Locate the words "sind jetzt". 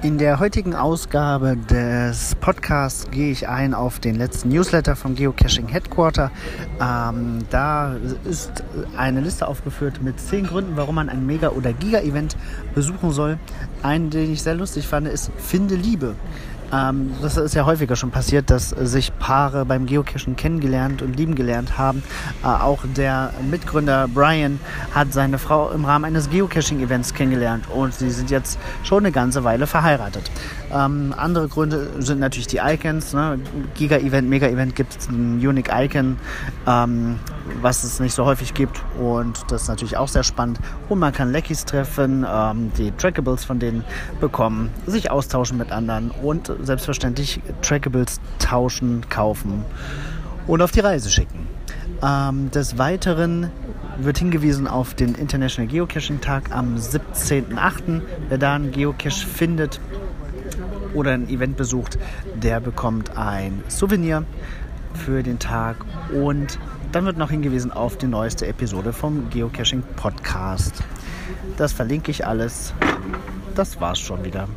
28.10-28.58